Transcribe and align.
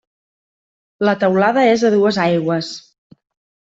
La 1.09 1.15
teulada 1.25 1.69
és 1.77 1.87
a 1.87 1.95
dues 1.99 2.21
aigües. 2.27 2.77